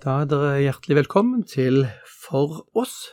[0.00, 3.10] Da er dere hjertelig velkommen til For oss,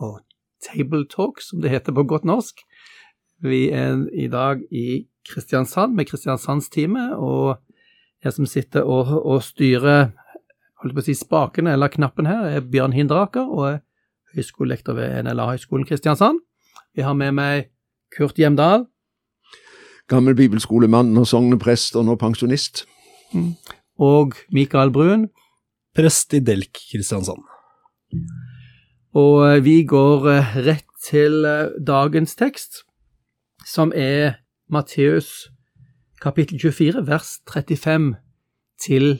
[0.00, 0.22] og
[0.64, 2.62] Tabletalk, som det heter på godt norsk.
[3.44, 7.60] Vi er i dag i Kristiansand med Kristiansandsteamet, og
[8.24, 10.08] jeg som sitter og, og styrer
[11.04, 13.78] si spakene eller knappen her, er Bjørn Hindraker og er
[14.32, 16.40] høyskolelektor ved NLA-høgskolen Kristiansand.
[16.96, 17.68] Vi har med meg
[18.16, 18.86] Kurt Hjemdal.
[20.08, 22.86] Gammel bibelskolemann og sogneprest og nå pensjonist.
[23.36, 23.52] Mm.
[24.00, 25.28] Og Mikael Brun.
[25.92, 27.42] Prest i Delk Kristiansand.
[29.12, 32.80] Og eh, vi går eh, rett til eh, dagens tekst,
[33.68, 34.38] som er
[34.72, 35.50] Matteus
[36.22, 38.08] kapittel 24, vers 35
[38.80, 39.10] til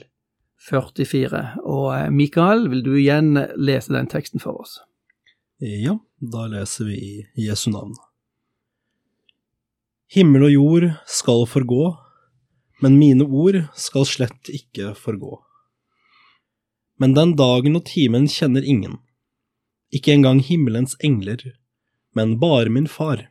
[0.65, 1.43] 44.
[1.61, 4.79] Og Mikael, vil du igjen lese den teksten for oss?
[5.61, 7.93] Ja, da leser vi i Jesu navn.
[10.09, 11.93] Himmel og jord skal forgå,
[12.81, 15.37] men mine ord skal slett ikke forgå.
[17.01, 18.99] Men den dagen og timen kjenner ingen,
[19.93, 21.41] ikke engang himmelens engler,
[22.13, 23.27] men bare min far.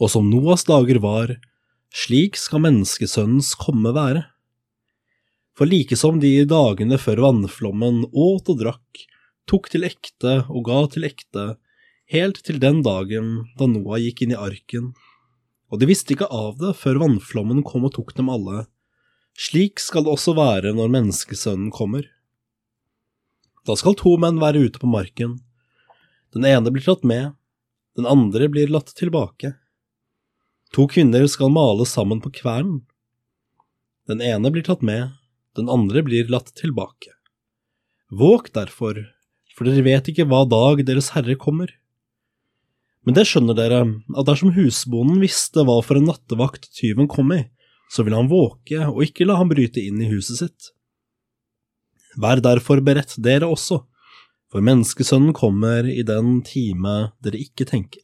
[0.00, 1.34] Og som Noas dager var,
[1.92, 4.24] slik skal menneskesønnens komme være.
[5.58, 9.02] For like som de dagene før vannflommen åt og drakk,
[9.50, 11.46] tok til ekte og ga til ekte,
[12.10, 14.92] helt til den dagen da Noah gikk inn i arken,
[15.70, 18.64] og de visste ikke av det før vannflommen kom og tok dem alle.
[19.40, 22.04] Slik skal det også være når menneskesønnen kommer.
[23.64, 25.38] Da skal to menn være ute på marken.
[26.34, 27.32] Den ene blir tatt med,
[27.96, 29.54] den andre blir latt tilbake.
[30.76, 32.82] To kvinner skal male sammen på kvernen.
[34.10, 35.16] Den ene blir tatt med,
[35.56, 37.14] den andre blir latt tilbake.
[38.10, 38.98] Våg derfor,
[39.56, 41.72] for dere vet ikke hva dag Deres Herre kommer.
[43.06, 43.80] Men det skjønner dere,
[44.12, 47.44] at dersom husbonden visste hva for en nattevakt tyven kom i,
[47.90, 50.70] så vil han våke og ikke la ham bryte inn i huset sitt.
[52.20, 53.82] Vær derfor beredt dere også,
[54.50, 58.02] for menneskesønnen kommer i den time dere ikke tenker.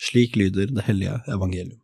[0.00, 1.80] Slik lyder det hellige evangelium.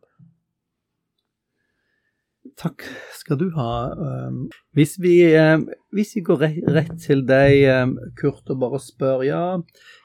[2.57, 2.83] Takk
[3.15, 3.71] skal du ha.
[3.95, 4.43] Um,
[4.77, 6.43] hvis vi, um, hvis vi går
[6.75, 9.45] rett til deg, um, Kurt, og bare spør, ja,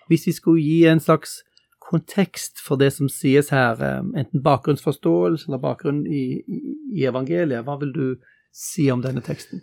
[0.08, 1.40] hvis vi skulle gi en slags
[1.90, 3.80] kontekst for det som sies her,
[4.16, 6.40] enten bakgrunnsforståelse eller bakgrunn i,
[6.92, 8.06] i evangeliet, hva vil du
[8.54, 9.62] si om denne teksten?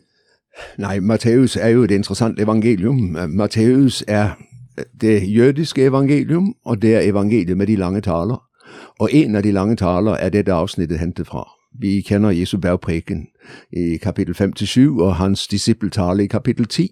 [0.78, 3.18] Nei, Matteus er jo et interessant evangelium.
[3.30, 4.36] Matteus er
[5.02, 8.38] det jødiske evangelium, og det er evangeliet med de lange taler.
[9.00, 11.48] Og en av de lange taler er dette avsnittet hentet fra.
[11.80, 13.28] Vi kjenner Jesu bergpreken
[13.72, 16.90] i kapittel 5-7 og hans disippeltale i kapittel 10.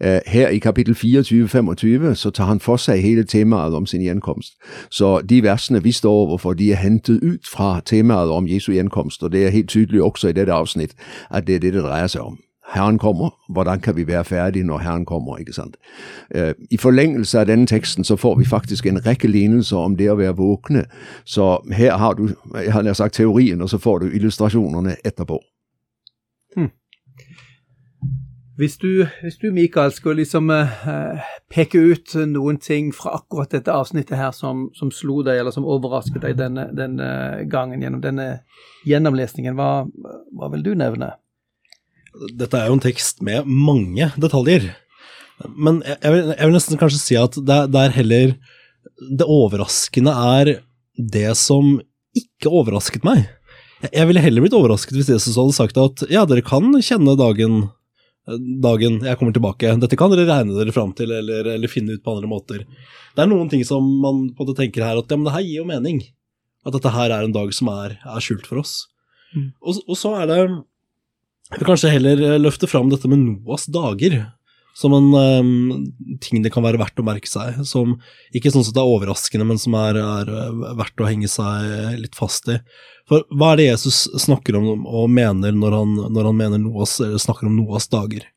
[0.00, 4.54] Eh, her i kapittel 24-25 så tar han for seg hele temaet om sin gjenkomst.
[4.90, 9.22] Så de versene vi står overfor, de er hentet ut fra temaet om Jesu gjenkomst,
[9.22, 10.94] og det er helt tydelig også i dette avsnitt
[11.30, 12.38] at det er det det dreier seg om.
[12.70, 15.36] Herren kommer, hvordan kan vi være ferdige når Herren kommer?
[15.38, 15.76] ikke sant?
[16.30, 20.10] Eh, I forlengelse av denne teksten så får vi faktisk en rekke lignelser om det
[20.10, 20.84] å være våkne.
[21.24, 25.40] Så her har du jeg har sagt teorien, og så får du illustrasjonene etterpå.
[26.54, 26.70] Hmm.
[28.56, 30.52] Hvis du, hvis du, Mikael, skulle liksom
[31.50, 35.64] peke ut noen ting fra akkurat dette avsnittet her som, som slo deg, eller som
[35.64, 37.08] overrasket deg denne, denne
[37.50, 38.26] gangen gjennom denne
[38.86, 39.86] gjennomlesningen, hva,
[40.36, 41.14] hva vil du nevne?
[42.36, 44.70] Dette er jo en tekst med mange detaljer.
[45.56, 48.32] Men jeg vil, jeg vil nesten kanskje si at det, det, er heller
[49.20, 50.54] Det overraskende er
[51.00, 51.78] det som
[52.16, 53.28] ikke overrasket meg.
[53.86, 57.62] Jeg ville heller blitt overrasket hvis Jesus hadde sagt at ja, dere kan kjenne dagen,
[58.60, 59.72] dagen jeg kommer tilbake.
[59.80, 62.66] Dette kan dere regne dere fram til, eller, eller, finne ut på andre måter.
[63.14, 65.36] Det er noen ting som man på en måte tenker her at ja, men det
[65.38, 66.02] her gir jo mening.
[66.66, 68.82] At dette her er en dag som er, er skjult for oss.
[69.32, 69.52] Mm.
[69.62, 70.40] Og, og, så er det
[71.50, 74.22] jeg vil kanskje heller eh, løfte fram dette med Noas dager
[74.80, 75.86] som en um,
[76.22, 77.58] ting det kan være verdt å merke seg.
[77.68, 77.96] Som
[78.36, 82.16] ikke sånn det er overraskende, men som er, er, eh, verdt å henge seg litt
[82.16, 82.60] fast i.
[83.10, 87.00] For hva er det Jesus snakker om og mener når han, når han mener Noas,
[87.00, 88.28] snakker om Noas dager?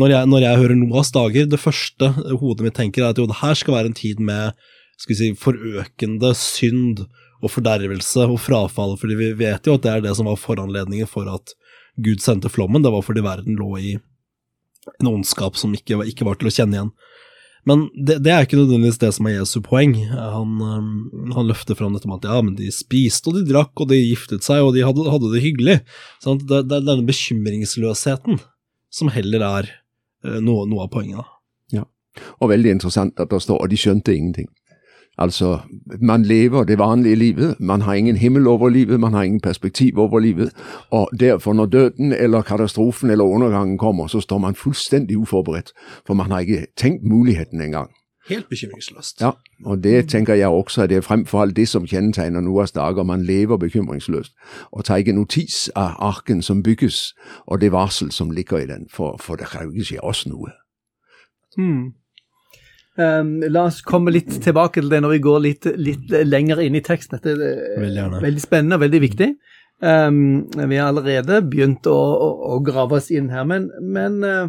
[0.00, 3.28] Når jeg, når jeg, hører Noas dager, det første hodet mitt tenker er at jo,
[3.30, 4.56] det her skal være en tid med
[4.98, 7.04] skal vi si, forøkende synd
[7.44, 11.10] og fordervelse og frafall, fordi vi vet jo at det er det som var foranledningen
[11.10, 11.52] for at
[11.96, 13.96] Gud sendte flommen, det var fordi verden lå i
[15.00, 16.94] en ondskap som ikke, ikke var til å kjenne igjen.
[17.64, 19.94] Men det, det er ikke nødvendigvis det som er Jesu poeng.
[20.12, 20.58] Han,
[21.32, 24.02] han løfter fram dette med at ja, men de spiste og de drakk og de
[24.02, 25.78] giftet seg og de hadde, hadde det hyggelig.
[26.20, 28.42] Sånn, Det, det er denne bekymringsløsheten
[28.92, 29.70] som heller er
[30.26, 31.24] øh, noe, noe av poenget.
[31.24, 31.34] da.
[32.38, 34.50] Og veldig interessant at det står at de skjønte ingenting.
[35.18, 35.58] Altså,
[36.00, 39.98] man lever det vanlige livet, man har ingen himmel over livet, man har ingen perspektiv
[39.98, 40.52] over livet,
[40.90, 45.72] og derfor når døden eller katastrofen eller undergangen kommer, så står man fullstendig uforberedt,
[46.06, 47.90] for man har ikke tenkt muligheten engang.
[48.28, 49.20] Helt bekymringsløst.
[49.20, 49.30] Ja,
[49.64, 53.02] og det tenker jeg også at det er fremfor alt det som kjennetegner Noas dager.
[53.02, 54.32] Man lever bekymringsløst
[54.72, 57.14] og tar ikke notis av arken som bygges,
[57.46, 60.26] og det varsel som ligger i den, for, for det kan jo ikke skje oss
[60.26, 60.50] noe.
[61.56, 61.92] Hmm.
[62.94, 66.76] Um, la oss komme litt tilbake til det når vi går litt, litt lenger inn
[66.78, 67.18] i teksten.
[67.18, 69.30] Dette er Veldig veldig spennende og veldig viktig.
[69.82, 74.46] Um, vi har allerede begynt å, å, å grave oss inn her, men, men uh,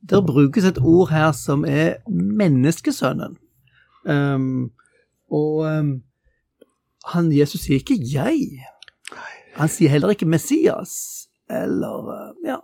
[0.00, 3.36] det brukes et ord her som er menneskesønnen.
[4.08, 4.70] Um,
[5.28, 6.00] og
[7.12, 8.64] han Jesus sier ikke 'jeg'.
[9.60, 12.58] Han sier heller ikke 'Messias', eller uh, Ja.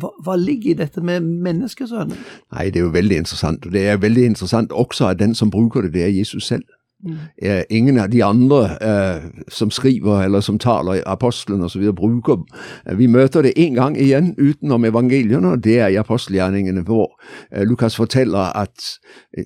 [0.00, 2.16] Hva, hva ligger i dette med menneskesønnen?
[2.54, 5.50] Nei, det er jo veldig interessant, og det er veldig interessant også at den som
[5.50, 6.64] bruker det, det er Jesus selv.
[7.04, 7.64] Mm.
[7.68, 12.38] ingen av de andre eh, som skriver eller som taler, apostlene osv., bruker
[12.86, 17.12] eh, Vi møter det en gang igjen utenom evangeliene, og det er i apostelgjerningene, hvor
[17.52, 18.88] eh, Lukas forteller at
[19.36, 19.44] eh,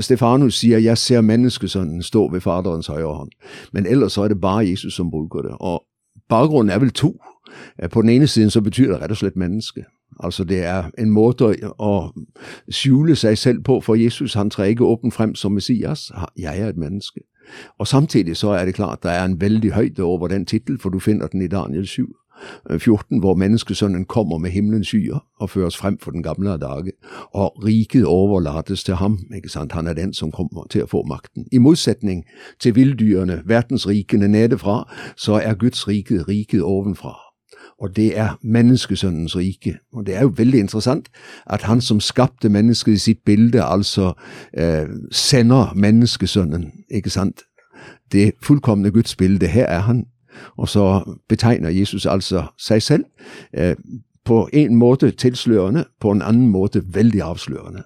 [0.00, 3.38] Stefanus sier 'Jeg ser menneskesønnen stå ved Faderens høyre hånd'.
[3.72, 5.54] Men ellers så er det bare Jesus som bruker det.
[5.60, 5.82] Og
[6.30, 7.14] bakgrunnen er vel to.
[7.82, 9.84] Eh, På den ene siden så betyr det rett og slett menneske.
[10.22, 12.12] Altså det er en måte å-
[12.70, 14.34] skjule seg selv på for Jesus.
[14.34, 16.10] Han trer ikke åpent frem som Messias.
[16.38, 17.20] Jeg er et menneske.
[17.78, 20.88] Og samtidig så er det klart det er en veldig høyde over den tittel, for
[20.90, 22.06] du finner den i Daniel 7.
[22.70, 26.92] eh, 14, hvor menneskesønnen kommer med himmelens skyer og føres frem for den gamle dage,
[27.32, 29.18] og riket overlates til ham.
[29.34, 29.72] ikke sant?
[29.72, 31.46] Han er den som kommer til å få makten.
[31.52, 32.24] I motsetning
[32.60, 34.84] til villdyrene, verdensrikene nedefra,
[35.16, 37.30] så er Guds rike riket ovenfra.
[37.80, 39.78] Og det er menneskesønnens rike.
[39.92, 41.08] Og det er jo veldig interessant
[41.46, 44.12] at han som skapte mennesket i sitt bilde, altså
[44.58, 47.42] eh, sender menneskesønnen, ikke sant?
[48.12, 50.04] Det fullkomne Guds bilde, her er han.
[50.56, 53.04] Og så betegner Jesus altså seg selv
[53.52, 53.76] eh,
[54.24, 57.82] på en måte tilslørende, på en annen måte veldig avslørende.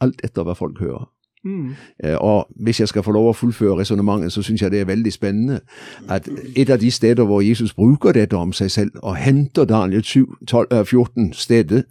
[0.00, 1.08] Alt etter hva folk hører.
[1.44, 1.74] Mm.
[2.04, 4.84] Eh, Og hvis jeg skal få lov å fullføre resonnementet, så syns jeg det er
[4.84, 5.60] veldig spennende
[6.08, 10.04] at et av de steder hvor Jesus bruker dette om seg selv, og henter Daniel
[10.04, 11.84] 7, 12, eh, 14 stedet,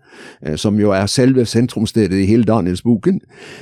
[0.46, 3.22] eh, som jo er selve sentrumsstedet i hele Daniels boken,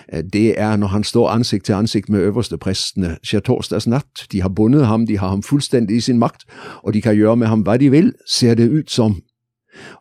[0.10, 4.28] eh, det er når han står ansikt til ansikt med øverste prestene skjærtorsdags natt.
[4.32, 6.44] De har bundet ham, de har ham fullstendig i sin makt,
[6.84, 9.22] og de kan gjøre med ham hva de vil, ser det ut som.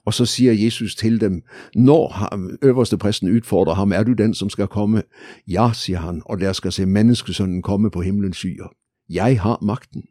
[0.05, 1.43] Og så sier Jesus til dem,
[1.75, 2.29] når
[2.63, 5.03] øverste presten utfordrer ham, er du den som skal komme?
[5.49, 8.73] Ja, sier han, og der skal se menneskesønnen komme på himmelens skyer.
[9.11, 10.03] Jeg har makten.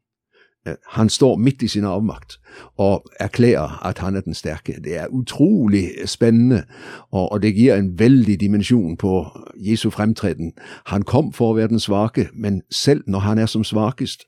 [0.89, 2.39] Han står midt i sin avmakt
[2.77, 4.77] og erklærer at han er den sterke.
[4.83, 6.63] Det er utrolig spennende,
[7.11, 9.25] og, det gir en veldig dimensjon på
[9.57, 10.53] Jesu fremtreden.
[10.85, 14.27] Han kom for å være den svake, men selv når han er som svakest,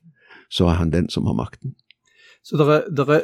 [0.50, 1.76] så er han den som har makten.
[2.44, 3.22] Så det er, er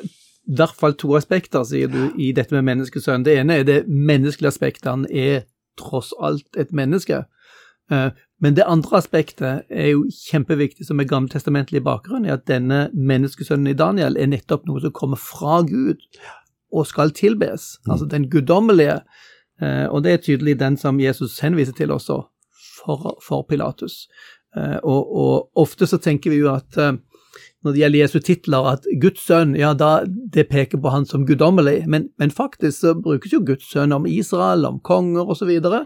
[0.49, 3.23] i hvert fall to aspekter, sier du, i dette med menneskesønn.
[3.25, 4.89] Det ene er det menneskelige aspektet.
[4.89, 5.43] Han er
[5.77, 7.25] tross alt et menneske.
[7.91, 8.09] Eh,
[8.41, 13.67] Men det andre aspektet er jo kjempeviktig, som er gammeltestamentlig bakgrunn, er at denne menneskesønnen
[13.67, 15.99] i Daniel er nettopp noe som kommer fra Gud
[16.71, 17.77] og skal tilbes.
[17.89, 19.01] Altså den guddommelige.
[19.61, 22.21] Eh, Og det er tydelig den som Jesus henviser til også,
[22.85, 24.07] for, for Pilatus.
[24.55, 26.77] Eh, Og, og ofte så tenker vi jo at
[27.63, 31.25] når det gjelder Jesu titler, at Guds sønn, ja, da det peker på han som
[31.27, 35.37] guddommelig, men, men faktisk så brukes jo Guds sønn om Israel, om konger osv., og,
[35.37, 35.81] så videre,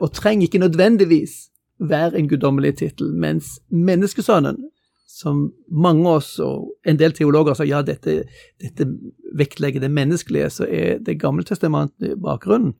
[0.00, 1.50] og trenger ikke nødvendigvis
[1.80, 4.56] være en guddommelig tittel, mens menneskesønnen,
[5.20, 8.22] som mange av oss og en del teologer sa ja, dette,
[8.62, 8.86] dette
[9.36, 12.72] vektlegger det menneskelige, så er det gamle testamentet i bakgrunnen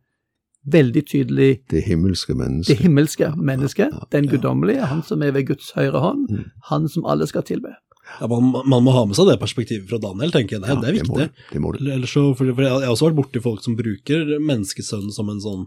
[0.72, 2.76] veldig tydelig Det himmelske mennesket.
[2.76, 6.44] det himmelske mennesket, Ja, ja, den guddommelige, han som er ved Guds høyre hånd, Mm.
[6.70, 7.72] han som alle skal tilbe.
[8.20, 10.64] Ja, man, man må ha med seg det perspektivet fra Daniel, tenker jeg.
[10.64, 11.46] Det, er- det er Ja, må viktig.
[11.54, 11.78] Det må du.
[11.94, 15.40] Ellers så, for, for Jeg har også vært borti folk som bruker menneskesønnen som en
[15.44, 15.66] sånn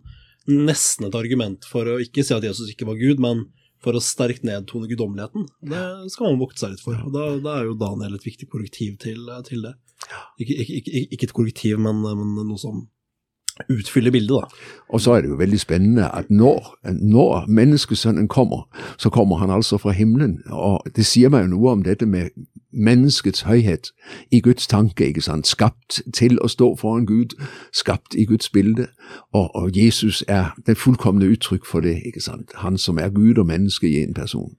[0.52, 3.46] nesten et argument for å ikke si at Jesus ikke var Gud, men
[3.84, 5.46] for å sterkt nedtone guddommeligheten.
[5.72, 6.96] Det skal man vokte seg litt for.
[7.04, 9.74] og Da, da er jo Daniel et viktig korrektiv til, til det.
[10.40, 12.84] Ikke, ikke, ikke, ikke et korrektiv, men, men noe som
[13.70, 14.70] utfylle bildet, da.
[14.90, 18.68] Og så er det jo veldig spennende at når, når menneskesønnen kommer,
[18.98, 20.40] så kommer han altså fra himmelen.
[20.50, 22.30] Og det sier meg jo noe om dette med
[22.74, 23.92] menneskets høyhet
[24.32, 25.48] i Guds tanke, ikke sant.
[25.48, 27.38] Skapt til å stå foran Gud,
[27.74, 28.88] skapt i Guds bilde.
[29.34, 32.54] Og, og Jesus er det fullkomne uttrykk for det, ikke sant.
[32.66, 34.56] Han som er Gud og menneske i en person.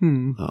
[0.00, 0.36] Mm.
[0.38, 0.48] Ja.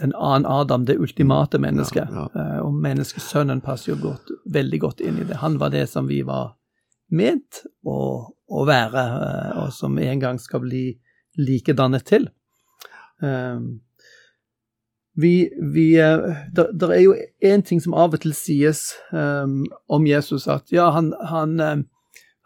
[0.00, 2.08] Den annen Adam, det ultimate mennesket.
[2.08, 2.60] Ja, ja.
[2.62, 5.42] Og menneskesønnen passer jo godt, veldig godt inn i det.
[5.42, 6.54] Han var det som vi var
[7.10, 8.00] ment å,
[8.30, 10.84] å være, eh, og som en gang skal bli
[11.40, 12.28] likedannet til.
[13.20, 13.80] Um,
[15.20, 17.12] vi, vi Det er jo
[17.44, 21.84] én ting som av og til sies um, om Jesus, at ja, han, han um,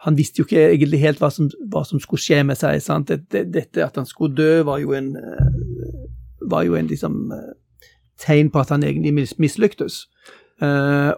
[0.05, 2.81] han visste jo ikke egentlig helt hva som, hva som skulle skje med seg.
[2.85, 3.09] sant?
[3.09, 6.03] Dette, dette at han skulle dø, var jo en, eh,
[6.51, 7.55] var jo en liksom, eh,
[8.21, 10.05] tegn på at han egentlig mis mislyktes.
[10.63, 11.11] Uh,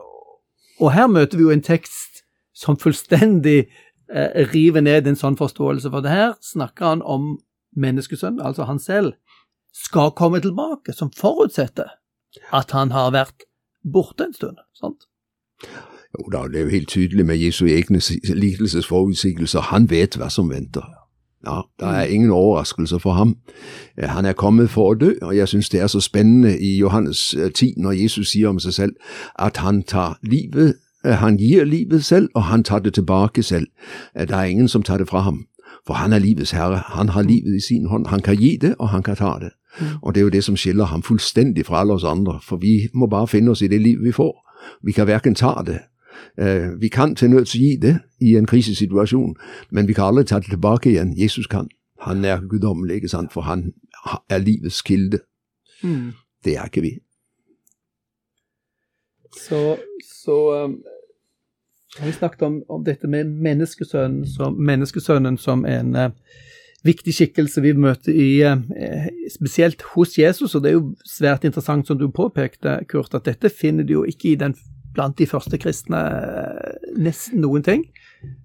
[0.80, 2.15] og her møter vi jo en tekst
[2.56, 3.66] som fullstendig
[4.08, 7.34] eh, river ned en sånn forståelse, for det her snakker han om
[7.76, 9.12] menneskesønnen, altså han selv,
[9.76, 11.90] skal komme tilbake, som forutsetter
[12.56, 13.44] at han har vært
[13.84, 14.56] borte en stund.
[14.72, 15.04] sant?
[16.16, 18.00] Jo da, det er jo helt tydelig med Jesu egne
[18.40, 19.60] lidelsesforutsigelser.
[19.72, 20.86] Han vet hva som venter.
[21.46, 23.36] Ja, Det er ingen overraskelse for ham.
[23.98, 26.78] Eh, Han er kommet for å dø, og jeg syns det er så spennende i
[26.78, 28.92] Johannes eh, 10 når Jesus sier om seg selv
[29.38, 33.66] at han tar livet, eh, han gir livet selv, og han tar det tilbake selv.
[34.14, 35.46] Det er ingen som tar det fra ham,
[35.86, 36.82] for han er livets herre.
[36.86, 38.06] Han har livet i sin hånd.
[38.06, 39.50] Han kan gi det, og han kan ta det.
[40.02, 42.88] Og det er jo det som skiller ham fullstendig fra alle oss andre, for vi
[42.94, 44.34] må bare finne oss i det livet vi får.
[44.82, 45.78] Vi kan verken ta det
[46.38, 49.36] Eh, Vi kan til nøds gi det i en krisesituasjon,
[49.70, 51.22] men vi kan aldri ta det tilbake igjen.
[51.22, 51.68] Jesus kan.
[52.00, 53.72] Han er guddommelig, ikke sant, for han
[54.30, 55.18] er livets kilde.
[55.82, 56.12] Mm.
[56.44, 56.90] Det er ikke vi.
[59.48, 59.76] Så,
[60.24, 60.82] så um,
[62.04, 66.10] vi snakket om, om dette med menneskesønnen som, menneskesønnen som en uh,
[66.86, 70.54] viktig skikkelse vi møter i, uh, spesielt hos Jesus.
[70.54, 74.04] Og det er jo svært interessant, som du påpekte, Kurt, at dette finner du jo
[74.08, 74.56] ikke den,
[74.96, 77.86] blant de første kristne uh, nesten noen ting.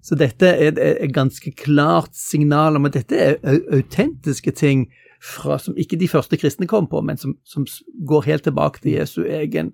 [0.04, 4.86] Så dette er et ganske klart signal om at dette er autentiske ting
[5.22, 7.66] fra, som ikke de første kristne kom på, men som, som
[8.08, 9.72] går helt tilbake til Jesu egen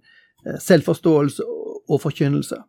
[0.62, 1.44] selvforståelse
[1.88, 2.60] og forkynnelse.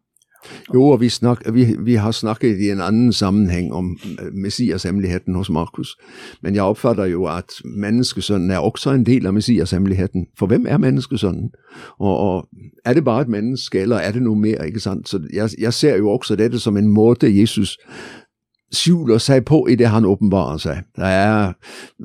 [0.74, 5.36] Jo, og vi, snak, vi, vi har snakket i en annen sammenheng om eh, Messias-hemmeligheten
[5.36, 5.98] hos Markus,
[6.42, 10.28] men jeg oppfatter jo at menneskesønnen er også en del av Messias-hemmeligheten.
[10.38, 11.52] For hvem er menneskesønnen?
[12.00, 12.48] Og, og
[12.86, 14.64] er det bare et menneske, eller er det noe mer?
[14.64, 15.10] ikke sant?
[15.10, 17.78] Så jeg, jeg ser jo også dette som en måte Jesus
[18.76, 20.84] skjuler seg på i det han åpenbarer seg.
[20.98, 21.54] Er,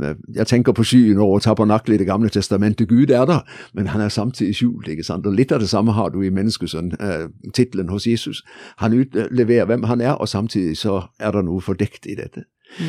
[0.03, 2.89] eh, jeg tenker på skyen over tabernaklet i Det gamle testamentet.
[2.89, 3.41] Gud er der,
[3.75, 4.89] men han er samtidig skjult.
[4.89, 5.27] ikke sant?
[5.27, 8.43] Og Litt av det samme har du i menneskesønn-tittelen hos Jesus.
[8.77, 12.45] Han utleverer hvem han er, og samtidig så er det noe fordekt i dette.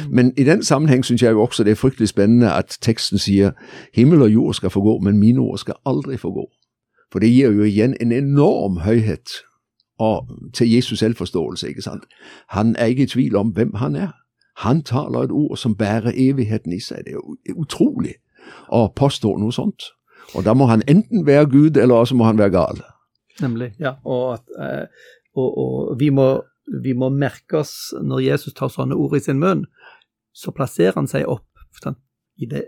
[0.09, 3.51] Men i den sammenheng syns jeg jo også det er fryktelig spennende at teksten sier
[3.93, 6.49] himmel og jord skal forgå, men mine ord skal aldri forgå.
[7.11, 9.29] For det gir jo igjen en enorm høyhet
[9.97, 11.67] og til Jesus selvforståelse.
[11.67, 12.03] ikke sant?
[12.49, 14.11] Han er ikke i tvil om hvem han er.
[14.57, 17.05] Han taler et ord som bærer evigheten i seg.
[17.05, 18.15] Det er utrolig
[18.71, 19.91] å påstå noe sånt.
[20.35, 22.81] Og da må han enten være Gud, eller også må han være gal.
[23.41, 23.97] Nemlig, ja.
[24.03, 24.87] Og, at, eh,
[25.35, 26.41] og, og vi, må,
[26.83, 29.65] vi må merke oss når Jesus tar sånne ord i sin munn,
[30.35, 31.47] så plasserer han seg opp
[32.39, 32.63] det,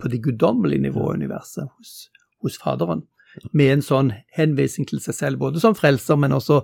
[0.00, 2.08] på det guddommelige nivået i universet hos,
[2.42, 3.04] hos Faderen.
[3.52, 6.62] Med en sånn henvisning til seg selv, både som frelser, men også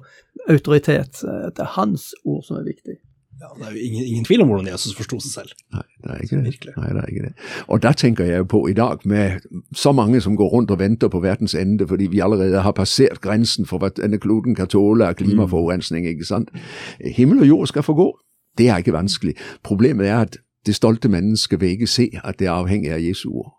[0.49, 1.23] autoritet.
[1.25, 2.99] Eh, Det er hans ord som er viktig.
[3.43, 5.55] Ja, det er jo ingen, ingen tvil om hvordan Jesus forsto seg selv.
[5.75, 6.45] Nei, det er ikke det.
[6.45, 6.73] Virkelig.
[6.76, 7.33] Nei, det er ikke det.
[7.69, 9.41] Og da tenker jeg på i dag, med
[9.75, 13.21] så mange som går rundt og venter på verdens ende fordi vi allerede har passert
[13.21, 16.52] grensen for hva denne kloden kan tåle av klimaforurensning, ikke sant.
[17.00, 18.12] Himmel og jord skal forgå.
[18.59, 19.35] Det er ikke vanskelig.
[19.64, 20.37] Problemet er at
[20.67, 23.57] det stolte mennesket vil ikke se at det er avhengig av Jesu ord.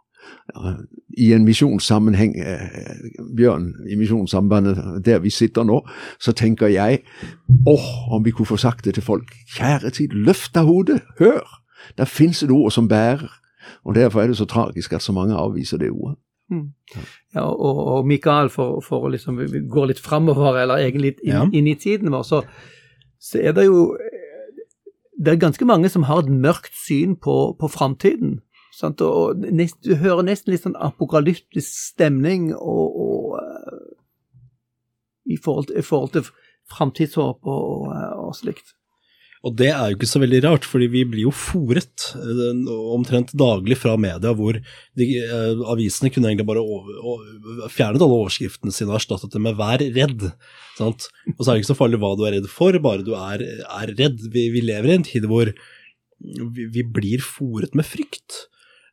[1.17, 2.97] I en misjonssammenheng, eh,
[3.37, 5.81] Bjørn, i Misjonssambandet der vi sitter nå,
[6.19, 7.03] så tenker jeg
[7.67, 9.31] åh, om vi kunne få sagt det til folk.
[9.55, 11.59] Kjære tid, løft av hodet, hør!
[11.97, 13.27] Der fins et ord som bærer.
[13.85, 16.17] Og Derfor er det så tragisk at så mange avviser det ordet.
[17.35, 19.39] Ja, og, og Mikael, for, for å liksom
[19.71, 21.45] gå litt framover, eller egentlig litt inn, Ja.
[21.53, 22.41] inn i tiden vår, så,
[23.19, 24.09] så er det jo eh,
[25.25, 28.41] Det er ganske mange som har et mørkt syn på, på framtiden.
[28.73, 29.01] Sant?
[29.05, 33.83] Og nest, du hører nesten litt sånn apokalyptisk stemning og, og eh,
[35.35, 36.31] i, forhold i forhold til
[36.73, 37.91] framtidshåp og, og,
[38.23, 38.73] og slikt.
[39.43, 43.33] Og det er jo ikke så veldig rart, fordi vi blir jo fòret eh, omtrent
[43.35, 48.71] daglig fra media, hvor de, eh, avisene kunne egentlig bare over, over, fjernet alle overskriftene
[48.71, 50.29] sine og erstattet det med 'vær redd'.
[50.79, 51.09] Sant?
[51.35, 53.43] Og så er det ikke så farlig hva du er redd for, bare du er,
[53.67, 54.23] er redd.
[54.31, 58.45] Vi, vi, lever i en tid hvor vi, vi blir fòret med frykt.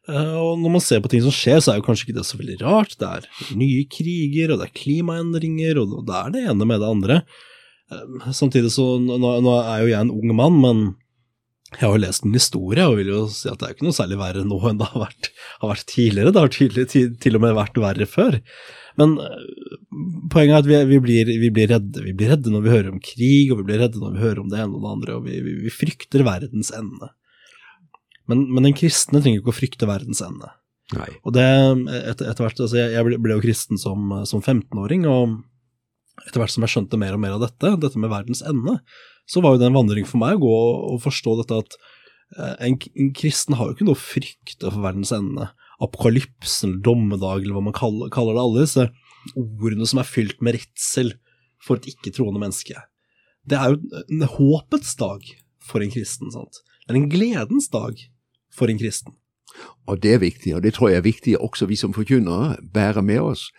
[0.09, 2.26] Uh, og når man ser på ting som skjer, så er jo kanskje ikke det
[2.26, 2.97] så veldig rart.
[2.99, 3.28] Det er
[3.59, 7.21] nye kriger, og det er klimaendringer, og det er det ene med det andre.
[7.90, 10.83] Ehm, samtidig så nå, nå, er jo jeg en ung mann, men
[11.76, 13.95] jeg har jo lest en historie og vil jo si at det er ikke noe
[13.95, 15.30] særlig verre nå enn det har vært,
[15.62, 16.33] har vært tidligere.
[16.35, 18.40] Det har tydelig, til, til, og med vært verre før.
[18.99, 19.76] Men eh,
[20.33, 22.02] poenget er at vi, vi, blir, vi, blir, redde.
[22.09, 24.42] Vi blir redde når vi hører om krig, og vi blir redde når vi hører
[24.42, 27.12] om det ene og det andre, og vi, vi frykter verdens ende.
[28.30, 30.50] Men, men, den kristne trenger ikke å frykte verdens ende.
[30.96, 31.08] Nei.
[31.22, 31.46] Og det,
[32.00, 35.38] et, etter hvert, altså jeg, jeg ble jo kristen som, som 15-åring, og
[36.26, 38.78] etter hvert som jeg skjønte mer og mer av dette, dette med verdens ende,
[39.30, 40.56] så var jo det en vandring for meg å gå
[40.94, 44.82] og forstå dette at eh, en, en kristen har jo ikke noe å frykte for
[44.84, 45.46] verdens ende.
[45.80, 48.88] Apokalypsen, dommedag, eller hva man kaller, kaller det, alle disse
[49.37, 51.14] ordene som er fylt med redsel
[51.62, 52.76] for et ikke-troende menneske.
[53.49, 55.25] Det er jo en håpets dag
[55.64, 56.32] for en kristen.
[56.32, 56.60] sant?
[56.84, 58.00] Det er en gledens dag
[58.54, 59.14] for en kristen.
[59.87, 63.00] Og det er viktig, og det tror jeg er viktig også vi som forkynnere bærer
[63.00, 63.50] med oss.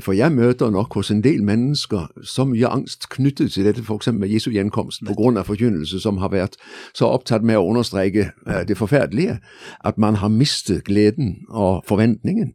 [0.00, 4.08] For jeg møter nok hos en del mennesker så mye angst knyttet til dette, f.eks.
[4.12, 6.56] med Jesu gjenkomst, av forkynnelse som har vært
[6.94, 9.38] så opptatt med å understreke eh, det forferdelige,
[9.84, 12.54] at man har mistet gleden og forventningen.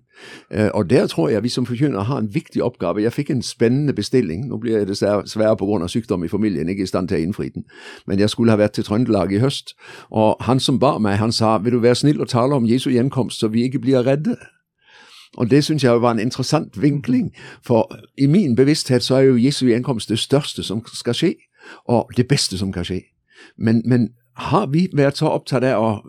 [0.52, 3.04] Eh, og der tror jeg vi som forkynnere har en viktig oppgave.
[3.04, 4.48] Jeg fikk en spennende bestilling.
[4.48, 5.88] Nå blir jeg dessverre pga.
[5.88, 7.66] sykdom i familien ikke i stand til å innfri den,
[8.08, 9.74] men jeg skulle ha vært til Trøndelag i høst.
[10.12, 12.90] Og han som bar meg, han sa vil du være snill og tale om Jesu
[12.90, 14.36] gjenkomst, så vi ikke blir redde.
[15.38, 17.36] Og det syns jeg var en interessant vinkling,
[17.66, 21.34] for i min bevissthet så er jo Jesu gjenkomst det største som skal skje,
[21.88, 23.02] og det beste som kan skje.
[23.58, 26.02] Men, men har vi vært så opptatt av å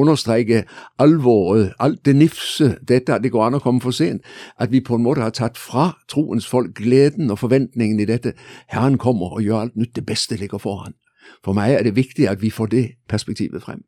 [0.00, 0.62] understreke
[1.02, 4.24] alvoret, alt det nifse, dette at det går an å komme for sent,
[4.58, 8.34] at vi på en måte har tatt fra troens folk gleden og forventningen i dette.
[8.72, 10.96] Herren kommer og gjør alt nytt, det beste ligger foran.
[11.44, 13.84] For meg er det viktig at vi får det perspektivet frem.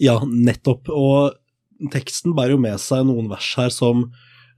[0.00, 0.90] Ja, nettopp.
[0.90, 1.36] Og
[1.92, 4.08] teksten bærer jo med seg noen vers her som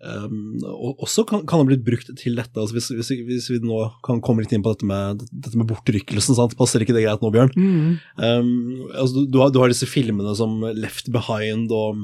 [0.04, 2.52] Um, og også kan, kan ha blitt brukt til dette.
[2.60, 5.68] Altså hvis, hvis, hvis, vi nå kan komme litt inn på dette med, dette med
[5.70, 6.56] bortrykkelsen, sant?
[6.58, 7.54] passer ikke det greit nå, Bjørn?
[7.56, 7.94] Mm.
[8.20, 8.50] Um,
[8.92, 12.02] altså du, har, du, har, disse filmene som Left Behind og,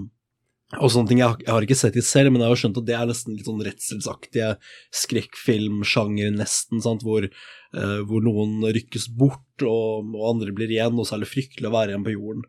[0.78, 1.20] og sånne ting.
[1.20, 3.36] Jeg, jeg, har ikke sett de selv, men jeg har skjønt at det er nesten
[3.36, 4.54] litt sånn redselsaktige
[5.02, 7.04] skrekkfilmsjanger, nesten, sant?
[7.04, 11.34] Hvor, uh, hvor noen rykkes bort, og, og, andre blir igjen, og så er det
[11.34, 12.48] fryktelig å være igjen på jorden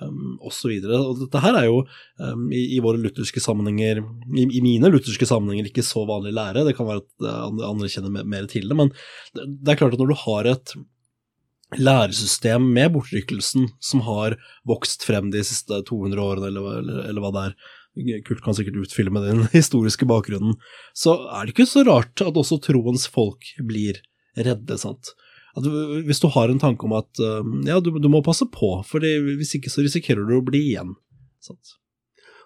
[0.00, 0.72] um, osv.
[0.82, 5.68] Dette her er jo um, i, i, våre lutherske sammenhenger, i, i, mine lutherske sammenhenger,
[5.68, 6.64] ikke så vanlig lære.
[6.68, 8.92] Det kan være at uh, andre, kjenner mer, til det, men
[9.36, 10.74] det, det, er klart at når du har et
[11.80, 14.36] læresystem med bortrykkelsen som har
[14.68, 17.56] vokst frem de siste 200 årene, eller, eller, eller hva det er,
[18.24, 20.56] Kurt kan sikkert utfylle med den historiske bakgrunnen,
[20.96, 24.00] så er det ikke så rart at også troens folk blir
[24.32, 25.12] redde, sant
[25.58, 25.68] at
[26.06, 27.20] hvis du har en tanke om at
[27.68, 30.94] ja, du, du må passe på, for hvis ikke så risikerer du å bli igjen.
[31.44, 31.76] Sant?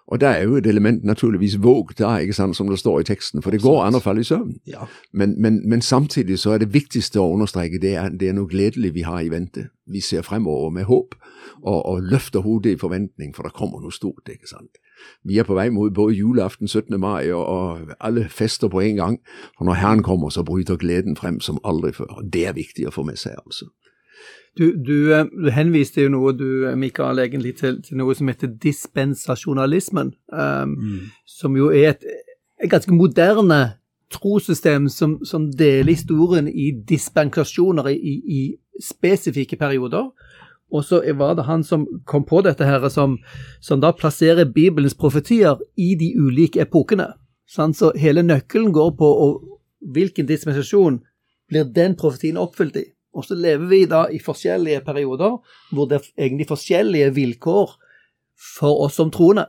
[0.07, 3.03] Og der er jo et element naturligvis våg der, ikke sant, som det står i
[3.03, 4.53] teksten, for det går an å falle i søvn.
[4.67, 4.87] Ja.
[5.11, 8.47] Men, men, men, samtidig så er det viktigste å understreke det er, det er noe
[8.47, 9.67] gledelig vi har i vente.
[9.83, 11.17] Vi ser fremover med håp,
[11.59, 14.23] og, og løfter hodet i forventning, for det kommer noe stort.
[14.31, 14.79] ikke sant.
[15.25, 16.99] Vi er på vei mot både julaften 17.
[16.99, 19.17] mai og, og alle fester på en gang.
[19.57, 22.19] For når Herren kommer, så bryter gleden frem som aldri før.
[22.21, 23.69] og Det er viktig å få med seg, altså.
[24.57, 28.49] Du, du, eh, du henviste jo noe, du, Mikael, egentlig til, til noe som heter
[28.63, 30.15] dispensasjonalismen.
[30.33, 31.03] Um, mm.
[31.29, 32.07] Som jo er et,
[32.63, 33.77] et ganske moderne
[34.13, 38.41] trossystem som, som, deler historien i dispensasjoner i, i
[38.83, 40.09] spesifikke perioder.
[40.71, 43.17] Og så var det han som kom på dette her, som,
[43.61, 47.13] som da plasserer Bibelens profetier i de ulike epokene.
[47.47, 49.43] Så hele nøkkelen går på og
[49.93, 50.99] hvilken dispensasjon
[51.47, 52.85] blir den profetien oppfylt i.
[53.15, 55.37] Og så lever vi da i forskjellige perioder
[55.73, 57.77] hvor det er egentlig forskjellige vilkår
[58.57, 59.47] for oss som troende.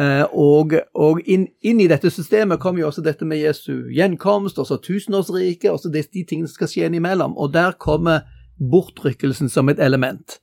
[0.00, 4.58] Eh, og, og inn, inn, i dette systemet kommer jo også dette med Jesu gjenkomst,
[4.58, 7.36] også tusenårsriket, også de, de tingene som skal skje innimellom.
[7.38, 8.26] Og der kommer
[8.58, 10.38] bortrykkelsen som et element.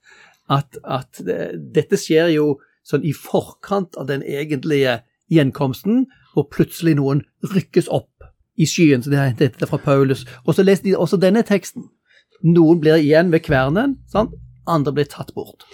[0.49, 4.99] At, at det, dette skjer jo sånn i forkant av den egentlige
[5.31, 7.23] gjenkomsten, hvor plutselig noen
[7.53, 8.11] rykkes opp
[8.55, 9.03] i skyen.
[9.03, 10.25] så Det er dette fra Paulus.
[10.45, 11.89] Og så leser de også denne teksten.
[12.45, 14.35] Noen blir igjen ved kvernen, sant?
[14.65, 15.65] andre blir tatt bort.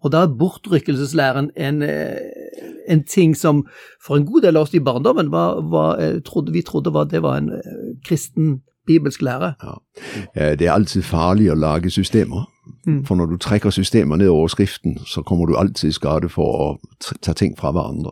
[0.00, 2.16] Og da er bortrykkelseslæren en, eh,
[2.88, 3.66] en ting som
[4.00, 7.04] for en god del av oss i barndommen var, var, eh, trodde, vi trodde var,
[7.04, 9.52] det var en eh, kristen bibelsk lære.
[9.62, 9.76] Ja.
[10.56, 12.48] Det er alltid farlig å lage systemer.
[12.86, 13.04] Mm.
[13.04, 16.44] For når du trekker systemer ned over Skriften, så kommer du alltid i skade for
[16.44, 16.68] å
[17.22, 18.10] ta ting fra hverandre.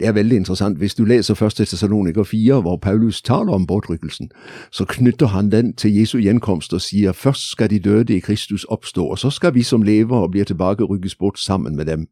[0.00, 0.78] Det er veldig interessant.
[0.78, 1.54] Hvis du leser 1.
[1.66, 4.30] Tessaloniker 4, hvor Paulus taler om bortrykkelsen,
[4.70, 8.64] så knytter han den til Jesu gjenkomst og sier først skal de døde i Kristus
[8.64, 12.06] oppstå, og så skal vi som lever og blir tilbake rykkes bort sammen med dem.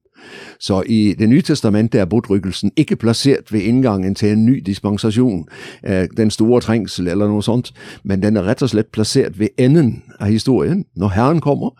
[0.58, 5.48] Så i Det nye testamentet er bortrykkelsen ikke plassert ved inngangen til en ny dispensasjon,
[5.82, 7.72] eh, den store trengsel eller noe sånt,
[8.04, 10.84] men den er rett og slett plassert ved enden av historien.
[10.96, 11.70] Når Herren kommer,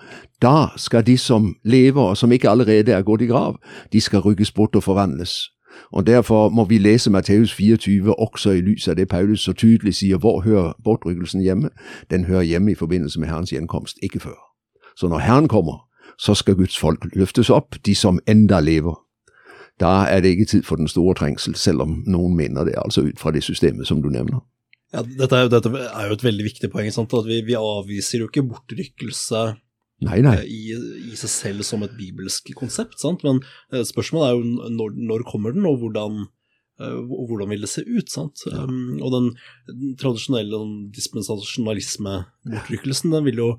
[0.43, 3.57] da skal de som lever og som ikke allerede er gått i grav,
[3.93, 5.51] de skal rykkes bort og forvandles.
[5.93, 9.95] Og Derfor må vi lese Matteus 24 også i lys av det Paulus så tydelig
[9.95, 10.19] sier.
[10.19, 11.71] Hvor hører bortrykkelsen hjemme?
[12.11, 14.39] Den hører hjemme i forbindelse med Herrens gjenkomst, ikke før.
[14.97, 15.87] Så når Herren kommer,
[16.19, 18.99] så skal Guds folk løftes opp, de som enda lever.
[19.81, 23.09] Da er det ikke tid for den store trengsel, selv om noen mener det, altså
[23.09, 24.41] ut fra det systemet som du nevner.
[24.95, 26.87] Ja, dette, er dette er jo et veldig viktig poeng.
[26.95, 27.15] Sant?
[27.19, 29.43] At vi, vi avviser jo ikke bortrykkelse
[30.05, 30.37] Nei, nei.
[30.43, 30.73] eh, i,
[31.11, 33.21] i seg selv som et bibelsk konsept, sant?
[33.27, 33.37] men
[33.73, 34.43] eh, spørsmålet er jo
[34.75, 36.13] når, når kommer den, og hvordan,
[36.79, 38.09] eh, hvordan vil det se ut?
[38.13, 38.37] Sant?
[38.53, 39.27] Um, og den,
[39.71, 40.59] den tradisjonelle
[40.95, 43.51] dispensasjonalisme-bortrykkelsen den vil jo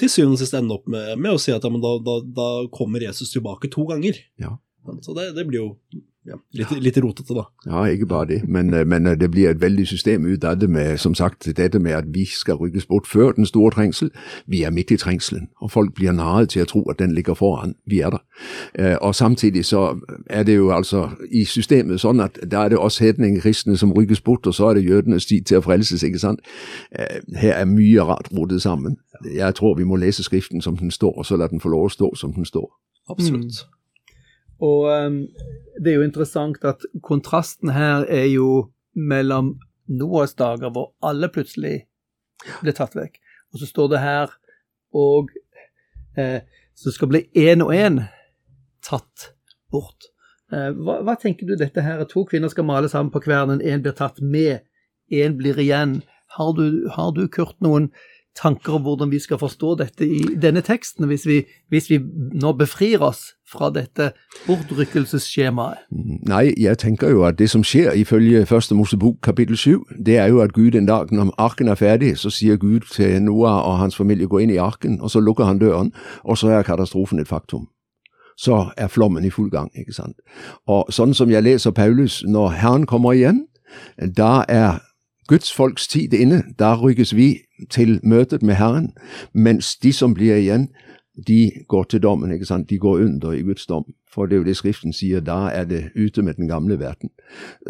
[0.00, 2.48] til syvende og sist ende opp med, med å si at ja, da, da, da
[2.74, 4.18] kommer Jesus tilbake to ganger.
[4.42, 4.56] Ja.
[5.04, 5.68] Så det, det blir jo
[6.26, 7.44] ja, litt, litt rotete, da.
[7.66, 10.68] Ja, ikke bare det, men, eh, men det blir et veldig system ut av det
[10.70, 14.10] med som sagt, dette med at vi skal rykkes bort før den store trengsel.
[14.46, 17.34] Vi er midt i trengselen, og folk blir narret til å tro at den ligger
[17.34, 17.74] foran.
[17.86, 18.22] Vi er der.
[18.74, 19.98] Eh, Og samtidig så
[20.30, 24.20] er det jo altså i systemet sånn at da er det oss hedningekristne som rykkes
[24.20, 26.40] bort, og så er det jødenes tid til å frelses, ikke sant.
[26.92, 28.96] Eh, Her er mye rart rotet sammen.
[29.34, 31.84] Jeg tror vi må lese Skriften som den står, og så la den få lov
[31.84, 32.70] å stå som den står.
[33.10, 33.66] Absolutt.
[34.62, 35.18] Og um,
[35.82, 39.56] det er jo interessant at kontrasten her er jo mellom
[39.92, 41.82] Noas dager, hvor alle plutselig
[42.62, 43.18] ble tatt vekk.
[43.52, 44.30] Og så står det her
[44.96, 45.32] og
[46.16, 46.40] eh,
[46.74, 48.02] så skal bli én og én
[48.84, 49.32] tatt
[49.72, 50.10] bort.
[50.52, 52.04] Eh, hva, hva tenker du dette her?
[52.10, 54.62] To kvinner skal male sammen på kvernen, én blir tatt med,
[55.12, 56.00] én blir igjen.
[56.36, 57.90] Har du, har du, Kurt, noen
[58.36, 61.98] tanker om hvordan vi skal forstå dette i denne teksten, hvis vi, hvis vi
[62.42, 64.12] nå befrir oss fra dette
[64.46, 65.84] bortrykkelsesskjemaet?
[66.28, 70.32] Nei, jeg tenker jo at det som skjer ifølge første Mosebok kapittel 7, det er
[70.32, 73.78] jo at Gud en dag når arken er ferdig, så sier Gud til Noah og
[73.78, 75.92] hans familie gå inn i arken, og så lukker han døren,
[76.24, 77.68] og så er katastrofen et faktum.
[78.36, 80.16] Så er flommen i full gang, ikke sant.
[80.66, 83.44] Og sånn som jeg leser Paulus, når Herren kommer igjen,
[84.16, 84.80] da er
[85.28, 87.38] Guds folks tid inne, da rykkes vi
[87.70, 88.92] til møtet med Herren,
[89.32, 90.68] mens de som blir igjen,
[91.26, 92.70] de går til dommen, ikke sant?
[92.70, 93.84] De går under i Guds dom.
[94.12, 97.10] For det er jo det Skriften sier, da er det ute med den gamle verden.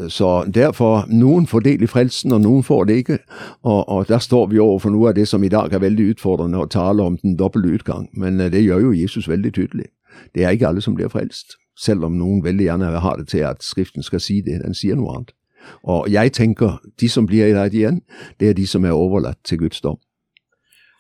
[0.09, 3.19] Så derfor, noen får del i frelsen, og noen får det ikke.
[3.63, 6.59] Og, og der står vi overfor noe av det som i dag er veldig utfordrende,
[6.59, 8.09] å tale om den dobbelte utgang.
[8.13, 9.91] Men eh, det gjør jo Jesus veldig tydelig.
[10.35, 13.47] Det er ikke alle som blir frelst, selv om noen veldig gjerne har det til
[13.47, 14.63] at Skriften skal si det.
[14.65, 15.35] Den sier noe annet.
[15.83, 18.01] Og jeg tenker, de som blir i deg igjen,
[18.41, 20.01] det er de som er overlatt til Guds dom.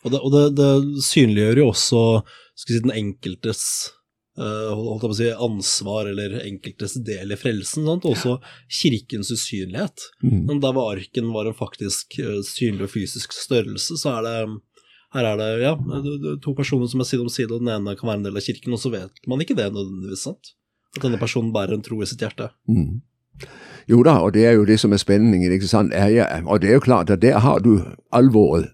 [0.02, 2.04] Og det, og det, det synliggjør jo også
[2.58, 3.62] skal si, den enkeltes
[4.38, 7.86] uh, holdt jeg på å si, ansvar eller enkeltes del i frelsen.
[7.86, 8.06] Sant?
[8.08, 8.36] Og også
[8.80, 10.08] kirkens usynlighet.
[10.24, 10.42] Mm.
[10.50, 14.36] Men der hvor arken var en faktisk uh, synlig og fysisk størrelse, så er det
[15.12, 15.74] her er det ja,
[16.40, 18.44] to personer som er side om side, og den ene kan være en del av
[18.46, 20.24] kirken, og så vet man ikke det nødvendigvis.
[20.24, 20.54] sant?
[20.96, 22.48] At denne personen bærer en tro i sitt hjerte.
[22.64, 23.02] Mm.
[23.90, 25.52] Jo da, og det er jo det som er spenningen.
[25.52, 25.92] ikke sant?
[25.94, 27.80] Er og det er jo klart at der har du
[28.12, 28.68] alvoret.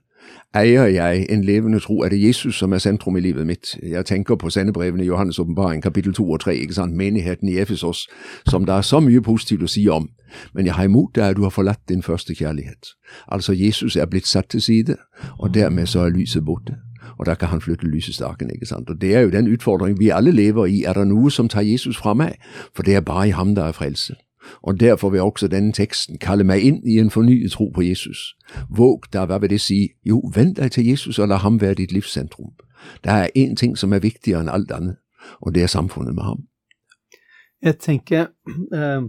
[0.54, 2.00] Eier jeg en levende tro?
[2.00, 3.78] Er det Jesus som er sentrum i livet mitt?
[3.82, 6.96] Jeg tenker på sendebrevene i Johannes' åpenbaring, kapittel 2 og 3, ikke sant?
[6.96, 8.08] menigheten i Efesos,
[8.48, 10.08] som det er så mye positivt å si om.
[10.54, 12.86] Men jeg har imot deg at du har forlatt din første kjærlighet.
[13.28, 14.96] Altså, Jesus er blitt satt til side,
[15.38, 16.76] og dermed så er lyset borte.
[17.18, 18.50] Og da kan han flytte lysestaken.
[18.50, 18.90] ikke sant?
[18.90, 20.84] Og Det er jo den utfordringen vi alle lever i.
[20.84, 22.34] Er det noe som tar Jesus fra meg?
[22.74, 24.14] For det er bare i ham der er frelse.
[24.62, 28.34] Og Derfor vil også denne teksten kalle meg inn i en fornyet tro på Jesus.
[28.68, 29.92] Våg da, hva vil det si?
[30.06, 32.52] Jo, vend deg til Jesus og la ham være ditt livssentrum.
[33.04, 34.96] Det er én ting som er viktigere enn alt annet,
[35.40, 36.44] og det er samfunnet med ham.
[37.62, 38.26] Jeg tenker
[38.72, 39.02] uh,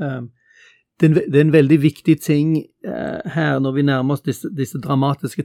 [0.00, 0.22] uh,
[1.00, 2.56] det, er en, veldig viktig ting
[2.86, 5.42] uh, her når vi nærmer oss disse, disse dramatiske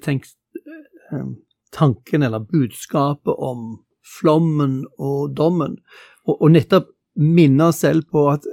[1.72, 3.80] tankene eller budskapet om
[4.20, 5.78] flommen og dommen,
[6.28, 8.48] og, og nettopp minne oss selv på at,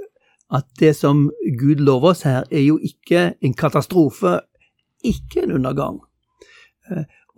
[0.53, 1.27] at det som
[1.59, 4.39] Gud lover oss her, er jo ikke en katastrofe,
[5.05, 5.99] ikke en undergang.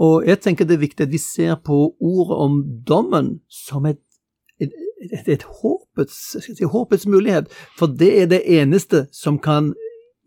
[0.02, 4.00] Og jeg tenker det er viktig at vi ser på ordet om dommen som et,
[4.62, 4.72] et,
[5.12, 9.74] et, et håpets, si, håpets, mulighet, for det er det eneste som kan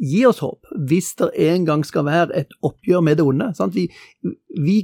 [0.03, 3.51] gi oss håp hvis det en gang skal være et oppgjør med det onde.
[3.73, 3.89] Vi,
[4.61, 4.79] vi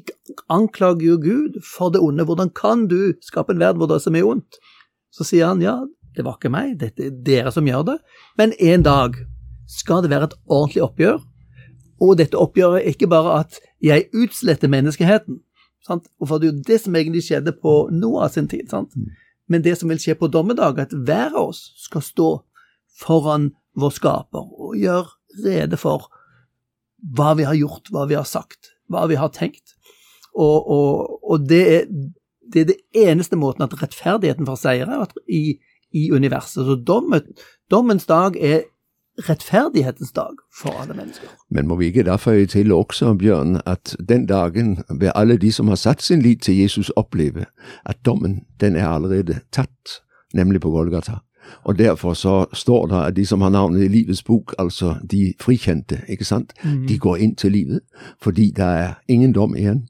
[0.49, 2.25] anklager jo Gud for det onde.
[2.25, 4.61] Hvordan kan du skape en verden hvor det er så mye ondt?
[5.11, 5.81] Så sier han ja,
[6.16, 7.99] det var ikke meg, det er dere som gjør det,
[8.38, 9.18] men en dag
[9.70, 11.20] skal det være et ordentlig oppgjør.
[12.01, 15.40] Og dette oppgjøret er ikke bare at jeg utsletter menneskeheten,
[15.87, 16.09] sant?
[16.20, 18.96] og for det er jo det som egentlig skjedde på Noah sin tid, sant?
[19.51, 22.31] men det som vil skje på dommedag, at hver av oss skal stå
[23.01, 26.09] foran vår skaper og gjøre rede for
[27.16, 29.77] hva vi har gjort, hva vi har sagt, hva vi har tenkt.
[30.35, 31.87] Og, og, og det, er,
[32.53, 35.59] det, er, det eneste måten at rettferdigheten får seire i,
[35.92, 36.64] i universet.
[36.66, 37.22] Så dommen,
[37.70, 38.61] dommens dag er
[39.29, 41.29] rettferdighetens dag for alle mennesker.
[41.50, 45.53] Men må vi ikke da føye til også, Bjørn, at den dagen vil alle de
[45.53, 47.44] som har satt sin lit til Jesus, oppleve
[47.87, 50.00] at dommen den er allerede tatt,
[50.35, 51.20] nemlig på Golgata.
[51.64, 55.35] Og derfor så står det at de som har navnet i livets bok, altså de
[55.40, 56.87] frikjente, ikke sant, mm.
[56.87, 57.81] de går inn til livet
[58.22, 59.87] fordi det er ingen dom igjen.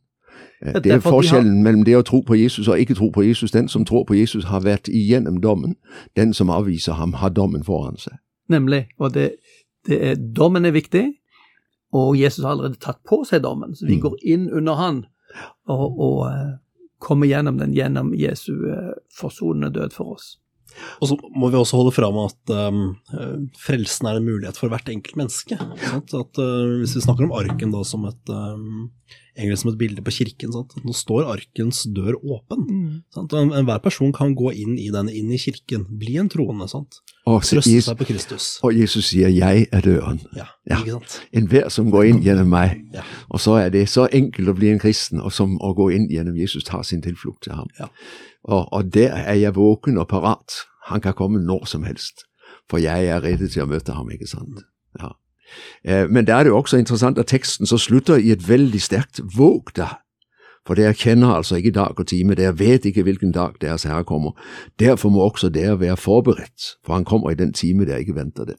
[0.61, 1.63] Det er forskjellen har...
[1.65, 3.55] mellom det å tro på Jesus og ikke tro på Jesus.
[3.55, 5.79] Den som tror på Jesus, har vært igjennom dommen.
[6.17, 8.19] Den som avviser ham, har dommen foran seg.
[8.53, 8.85] Nemlig.
[8.99, 9.31] Og det,
[9.89, 11.07] det er, dommen er viktig,
[11.97, 13.73] og Jesus har allerede tatt på seg dommen.
[13.75, 14.03] Så vi mm.
[14.05, 15.01] går inn under han
[15.71, 16.53] og, og uh,
[17.03, 20.35] kommer gjennom den gjennom Jesu uh, forsonende død for oss.
[21.03, 22.83] Og så må vi også holde fram at um,
[23.59, 25.59] frelsen er en mulighet for hvert enkelt menneske.
[25.59, 28.91] At, uh, hvis vi snakker om arken da som et, um,
[29.37, 30.75] egentlig som et bilde på kirken, sant?
[30.85, 32.67] nå står arkens dør åpen.
[32.67, 33.51] Mm.
[33.61, 36.69] Enhver person kan gå inn i den, inn i kirken, bli en troende.
[36.71, 37.01] sant?
[37.29, 38.47] Og Trøste Jesus, seg på Kristus.
[38.67, 40.25] Og Jesus sier 'jeg er døren'.
[40.37, 40.47] Ja,
[40.81, 41.21] ikke sant?
[41.33, 42.81] Enhver som går inn gjennom meg.
[42.95, 43.03] Ja.
[43.29, 46.09] Og så er det så enkelt å bli en kristen, og som å gå inn
[46.09, 47.69] gjennom Jesus, tar sin tilflukt til ham.
[47.79, 47.87] Ja.
[48.45, 50.65] Og, og der er jeg våken og parat.
[50.87, 52.25] Han kan komme når som helst,
[52.71, 54.65] for jeg er rede til å møte ham, ikke sant.
[55.85, 58.81] Eh, men da er det jo også interessant at teksten så slutter i et veldig
[58.81, 59.89] sterkt våg da.
[60.67, 64.05] For dere kjenner altså ikke dag og time, dere vet ikke hvilken dag Deres Herre
[64.05, 64.37] kommer.
[64.79, 68.45] Derfor må også dere være forberedt, for Han kommer i den time dere ikke venter
[68.45, 68.57] det.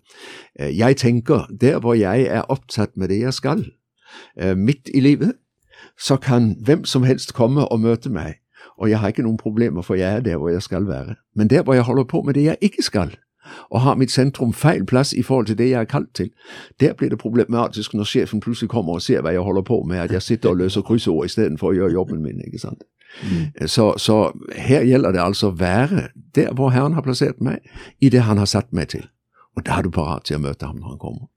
[0.60, 3.66] Eh, jeg tenker, der hvor jeg er opptatt med det jeg skal,
[4.38, 5.34] eh, midt i livet,
[6.00, 8.42] så kan hvem som helst komme og møte meg
[8.82, 11.16] og jeg har ikke noen problemer, for jeg er der hvor jeg skal være.
[11.36, 13.16] Men der hvor jeg holder på med det jeg ikke skal,
[13.70, 16.32] og har mitt sentrum feil plass i forhold til det jeg er kalt til,
[16.80, 20.04] der blir det problematisk når sjefen plutselig kommer og ser hva jeg holder på med,
[20.04, 22.42] at jeg sitter og løser kryssord istedenfor å gjøre jobben min.
[22.46, 22.86] ikke sant?
[23.24, 23.68] Mm.
[23.68, 27.60] Så, så, her gjelder det altså å være der hvor Herren har plassert meg,
[28.00, 29.04] i det Han har satt meg til.
[29.58, 31.28] Og da er du parat til å møte ham når han kommer.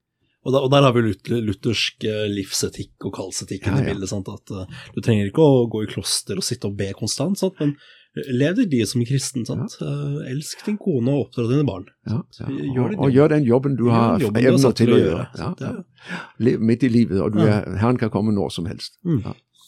[0.45, 3.81] Og, der, og, der har vi luthersk eh, livsetikk og kallsetikk ja, ja.
[3.81, 4.11] i bildet.
[4.11, 4.29] Sant?
[4.29, 7.57] At uh, Du trenger ikke å gå i kloster og sitte og be konstant, sant?
[7.59, 7.73] men
[8.15, 9.45] lev ditt liv som kristen.
[9.47, 9.77] Sant?
[9.81, 9.87] Ja.
[9.87, 11.87] Uh, elsk din kone og oppdra dine barn.
[12.07, 15.25] Ja, gjør og, og, gjør den jobben du har evner til å gjøre.
[15.59, 16.59] gjøre.
[16.63, 18.97] Midt i livet, og er, Herren kan komme når som helst.
[19.07, 19.21] Mm.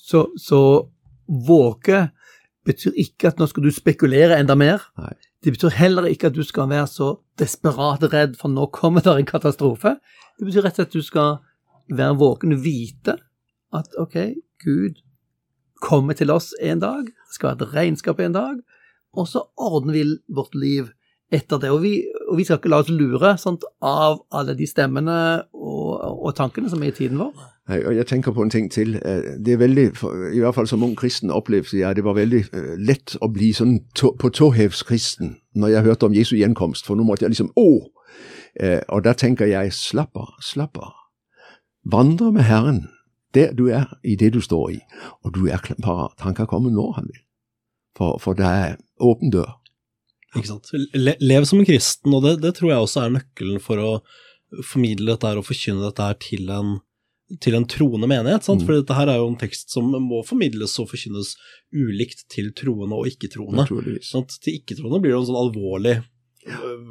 [0.07, 0.61] Så, så
[1.27, 2.07] våke
[2.67, 4.83] betyr ikke at nå skal du spekulere enda mer.
[4.99, 5.13] Nei.
[5.43, 9.13] Det betyr heller ikke at du skal være så desperat redd for nå kommer det
[9.13, 9.97] en katastrofe.
[10.39, 11.37] Det betyr rett og slett at du skal
[11.87, 13.15] være våken og vite
[13.75, 14.17] at ok,
[14.63, 15.03] Gud
[15.81, 18.61] kommer til oss en dag, skal ha et regnskap en dag,
[19.17, 20.91] og så ordner vi vårt liv
[21.33, 21.71] etter det.
[21.73, 21.93] Og vi,
[22.29, 25.17] og vi skal ikke la oss lure sant, av alle de stemmene
[25.53, 27.45] og, og, tankene som er i tiden vår.
[27.67, 28.95] Jeg tenker på en ting til.
[28.95, 29.87] Eh, det er veldig,
[30.33, 33.51] i hvert fall som ung kristen opplevde jeg, det var veldig eh, lett å bli
[33.55, 37.51] sånn to, på tåhevskristen når jeg hørte om Jesu gjenkomst, for nå måtte jeg liksom
[37.59, 37.69] Å!
[38.57, 40.95] Eh, og da tenker jeg, slapp av, slapp av.
[41.87, 42.85] Vandre med Herren
[43.35, 44.81] der du er, i det du står i,
[45.25, 46.15] og du er parat.
[46.25, 47.23] Han kan komme når han vil,
[47.97, 49.57] for, for det er åpen dør.
[50.35, 50.71] Ikke sant.
[50.93, 53.91] Le, lev som en kristen, og det, det, tror jeg også er nøkkelen for å
[54.65, 56.75] formidle dette og forkynne dette her til en,
[57.43, 58.45] til en troende menighet.
[58.47, 58.63] Sant?
[58.63, 58.67] Mm.
[58.67, 61.33] For dette her er jo en tekst som må formidles og forkynnes
[61.75, 63.67] ulikt til troende og ikke-troende.
[63.67, 65.97] Til ikke-troende blir det en sånn alvorlig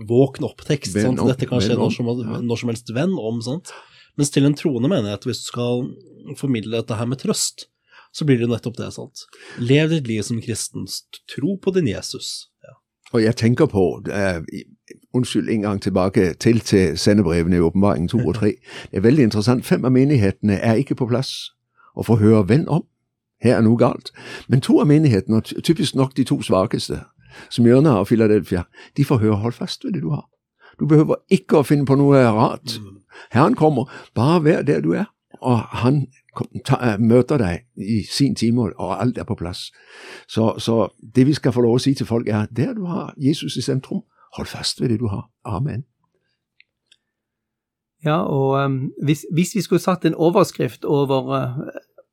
[0.09, 0.96] våkn opp-tekst.
[0.96, 3.40] Dette kan skje når som, når som, helst venn om.
[3.44, 3.72] Sant?
[4.16, 5.88] Mens til en troende menighet, hvis du skal
[6.40, 7.68] formidle dette her med trøst,
[8.16, 8.92] så blir det nettopp det.
[8.94, 9.26] sant?
[9.59, 10.87] Lev ditt liv som kristen.
[11.29, 12.48] Tro på din Jesus.
[12.64, 12.79] Ja.
[13.12, 14.40] Og jeg tenker på uh,
[15.14, 18.46] Unnskyld, en gang tilbake til til sendebrevene i Åpenbaringen 2 og 3.
[18.90, 19.66] Det er veldig interessant.
[19.66, 21.52] Fem av menighetene er ikke på plass
[21.96, 22.85] og få høre venn om.
[23.42, 24.11] Her er noe galt.
[24.48, 27.02] Men to av menighetene, og typisk nok de to svakeste,
[27.50, 28.64] som Jørna og Philadelphia,
[28.96, 30.24] de får høre hold fast ved det du har.
[30.81, 32.79] Du behøver ikke å finne på noe rart.
[33.33, 36.07] Herren kommer, bare vær der du er, og han
[36.64, 39.70] ta, eh, møter deg i sin time, og alt er på plass.
[40.29, 43.14] Så, så, det vi skal få lov å si til folk, er der du har
[43.16, 44.05] Jesus i sentrum,
[44.37, 45.29] hold fast ved det du har.
[45.44, 45.85] Amen.
[48.05, 51.59] Ja, og um, hvis, hvis, vi skulle satt en overskrift over, uh,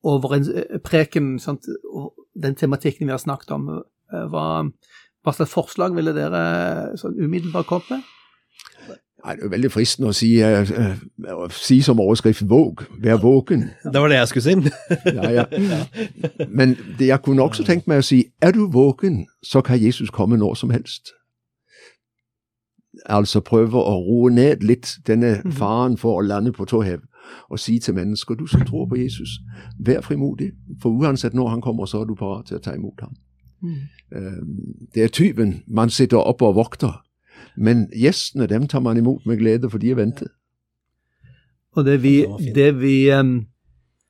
[0.04, 4.63] over en uh, preken, sant, og den tematikken vi har snakket om, uh, hva,
[5.22, 8.10] hva, slags forslag ville dere sånn umiddelbart komme med?
[9.26, 13.70] Nei, det er veldig fristende å si, uh, si som overskrift 'våg', vær våken.
[13.84, 14.72] Det var det jeg skulle si.
[15.18, 15.46] ja, ja.
[16.50, 20.10] Men det, jeg kunne også tenkt meg å si 'er du våken, så kan Jesus
[20.10, 21.14] komme når som helst'.
[23.06, 25.52] Altså prøve å roe ned litt denne mhm.
[25.52, 27.00] faren for å lande på tå hev,
[27.50, 29.40] og si til mennesker du som tror på Jesus,
[29.80, 33.02] vær frimodig, for uansett når han kommer, så er du parat til å ta imot
[33.02, 33.16] ham.
[33.62, 33.80] Mm.
[34.96, 37.04] Det er tyven man sitter oppe og vokter
[37.56, 40.32] men gjestene dem tar man imot med glede, for de er ventet.
[41.74, 42.22] Og det vi,
[42.56, 42.98] det vi,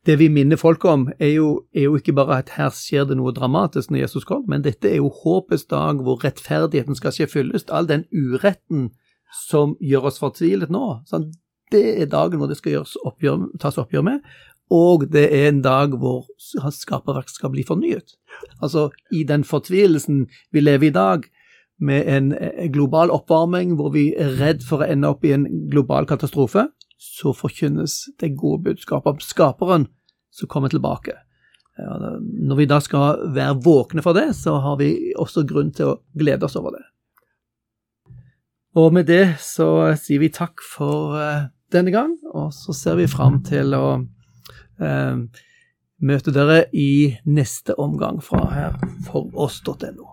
[0.05, 3.17] det vi minner folk om, er jo, er jo, ikke bare at her skjer det
[3.19, 7.29] noe dramatisk når Jesus kom, men dette er jo håpets dag hvor rettferdigheten skal skje
[7.31, 7.71] fyllest.
[7.71, 8.89] All den uretten
[9.47, 10.85] som gjør oss fortvilet nå.
[11.09, 11.31] Sånn,
[11.71, 14.27] det er dagen hvor det skal oppgjør, tas oppgjør med.
[14.73, 16.27] Og det er en dag hvor
[16.63, 18.15] hans skaperverk skal bli fornyet.
[18.59, 21.25] Altså, i den fortvilelsen vi lever i dag,
[21.81, 22.31] med en
[22.71, 27.33] global oppvarming hvor vi er redd for å ende opp i en global katastrofe, så
[27.35, 29.87] forkynnes det gode budskapet om skaperen
[30.33, 31.17] som kommer tilbake.
[31.77, 35.99] Når vi da skal være våkne for det, så har vi også grunn til å
[36.13, 36.85] glede oss over det.
[38.77, 39.67] Og med det så
[40.01, 43.85] sier vi takk for uh, denne gang, og så ser vi fram til å
[44.81, 45.21] eh,
[46.05, 50.12] møte dere i neste omgang fra her foross.no.